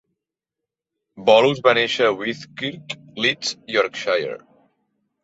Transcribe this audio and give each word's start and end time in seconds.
Bolus 1.27 1.61
va 1.67 1.73
néixer 1.79 2.07
a 2.07 2.15
Whitkirk, 2.21 2.97
Leeds, 3.27 3.53
Yorkshire. 3.75 4.35